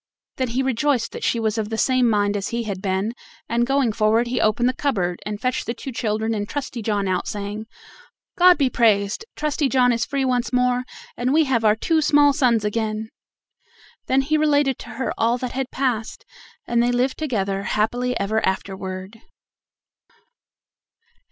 [0.37, 3.13] Then he rejoiced that she was of the same mind as he had been,
[3.47, 7.07] and going forward he opened the cupboard, and fetched the two children and Trusty John
[7.07, 7.67] out, saying:
[8.35, 9.25] "God be praised!
[9.35, 10.85] Trusty John is free once more,
[11.15, 13.09] and we have our two small sons again."
[14.07, 16.25] Then he related to her all that had passed,
[16.65, 19.21] and they lived together happily ever afterward.